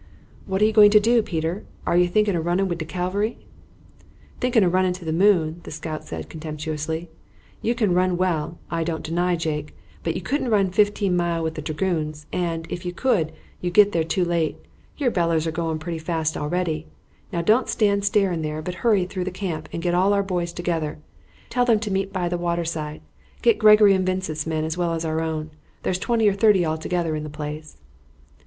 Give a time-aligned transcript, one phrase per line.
[0.47, 1.63] "What are you going to do, Peter?
[1.85, 3.37] Are you thinking of running wid de cavalry?"
[4.39, 7.11] "Thinking of running to the moon!" the scout said contemptuously.
[7.61, 11.53] "You can run well, I don't deny, Jake, but you couldn't run fifteen mile with
[11.53, 14.57] the dragoons; and, if you could, you'd get there too late.
[14.97, 16.87] Yer bellows are going pretty fast already.
[17.31, 20.51] Now don't stand staring there, but hurry through the camp and get all our boys
[20.51, 20.97] together.
[21.51, 23.01] Tell them to meet by the water side.
[23.43, 25.51] Get Gregory and Vincent's men as well as our own.
[25.83, 27.77] There's twenty or thirty altogether in the place."